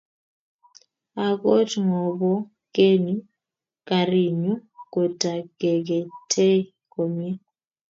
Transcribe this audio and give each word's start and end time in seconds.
akot 1.27 1.69
ngo 1.85 2.01
bo 2.19 2.33
keny 2.75 3.05
garinyu 3.87 4.53
ko 4.93 5.01
ta 5.21 5.33
keketei 5.59 6.59
komie 6.93 7.31